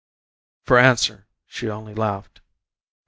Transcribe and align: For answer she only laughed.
For 0.63 0.79
answer 0.79 1.27
she 1.45 1.69
only 1.69 1.93
laughed. 1.93 2.41